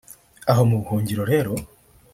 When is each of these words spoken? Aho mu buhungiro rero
Aho 0.51 0.61
mu 0.69 0.75
buhungiro 0.81 1.23
rero 1.31 1.51